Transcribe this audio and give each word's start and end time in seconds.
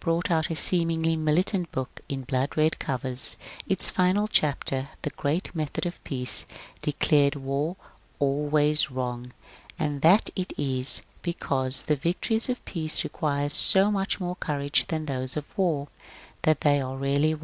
brought 0.00 0.30
out 0.30 0.50
a 0.50 0.54
seemingly 0.54 1.16
militant 1.16 1.72
book 1.72 2.02
in 2.06 2.20
blood 2.24 2.58
red 2.58 2.78
covers, 2.78 3.38
its 3.66 3.88
final 3.90 4.28
chapter," 4.28 4.90
The 5.00 5.08
Great 5.08 5.54
Method 5.54 5.86
of 5.86 6.04
Peace," 6.04 6.44
declared 6.82 7.36
War" 7.36 7.76
always 8.18 8.90
wrong," 8.90 9.32
and 9.78 10.02
that 10.02 10.28
it 10.36 10.52
is 10.58 11.00
because 11.22 11.82
^^ 11.84 11.86
the 11.86 11.96
victories 11.96 12.50
of 12.50 12.62
Peace 12.66 13.02
require 13.02 13.48
so 13.48 13.90
much 13.90 14.20
more 14.20 14.36
courage 14.36 14.88
than 14.88 15.06
those 15.06 15.38
of 15.38 15.46
War, 15.56 15.88
that 16.42 16.60
they 16.60 16.78
are 16.78 16.98
rarely 16.98 17.32
won." 17.32 17.40